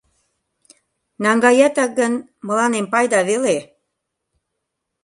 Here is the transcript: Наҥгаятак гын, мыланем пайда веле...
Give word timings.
Наҥгаятак 1.23 1.91
гын, 1.99 2.13
мыланем 2.45 2.85
пайда 2.91 3.19
веле... 3.29 3.57